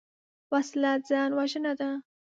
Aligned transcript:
وسله 0.53 0.91
ځان 1.09 1.29
وژنه 1.37 1.73
ده 1.79 1.89